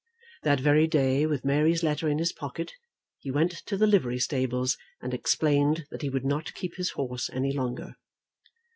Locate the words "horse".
6.97-7.29